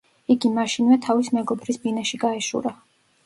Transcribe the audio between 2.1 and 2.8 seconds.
გაეშურა.